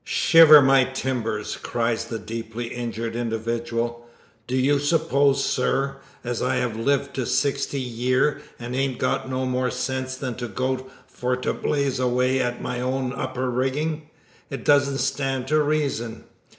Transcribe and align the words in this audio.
"Shiver 0.03 0.63
my 0.63 0.85
timbers!" 0.85 1.57
cries 1.57 2.05
that 2.05 2.25
deeply 2.25 2.69
injured 2.69 3.15
individual. 3.15 4.03
"Do 4.47 4.55
you 4.57 4.79
suppose, 4.79 5.45
sir, 5.45 5.97
as 6.23 6.41
I 6.41 6.55
have 6.55 6.75
lived 6.75 7.13
to 7.13 7.25
sixty 7.27 7.79
year, 7.79 8.41
an' 8.57 8.73
ain't 8.73 8.97
got 8.97 9.29
no 9.29 9.45
more 9.45 9.69
sense 9.69 10.15
than 10.17 10.33
to 10.37 10.47
go 10.47 10.87
for 11.05 11.35
to 11.35 11.53
blaze 11.53 11.99
away 11.99 12.39
at 12.39 12.63
my 12.63 12.79
own 12.81 13.13
upper 13.13 13.51
riggin'? 13.51 14.01
It 14.49 14.65
doesn't 14.65 14.97
stand 14.97 15.47
to 15.49 15.61
reason." 15.61 16.23